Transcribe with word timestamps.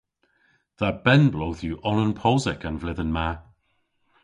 Dha 0.77 0.89
benn-bloodh 1.03 1.61
yw 1.69 1.77
onan 1.89 2.13
posek 2.19 2.61
an 2.67 2.77
vledhen 2.81 3.11
ma. 3.17 3.29